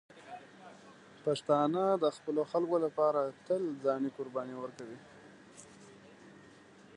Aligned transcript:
پښتانه 1.23 1.83
د 2.03 2.05
خپلو 2.15 2.41
خلکو 2.51 2.77
لپاره 2.85 3.21
تل 3.47 3.61
ځاني 3.83 4.09
قرباني 4.17 4.55
ورکوي. 4.57 4.99